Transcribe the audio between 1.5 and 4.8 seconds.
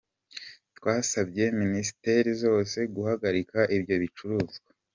Minisiteri zose guhagarika ibyo bicuruzwa”.